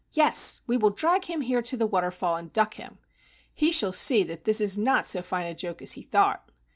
[0.13, 2.97] Yes, we will drag him here to the waterfall and duck him.
[3.53, 6.49] He shall see that this is not so fine a joke as he thought.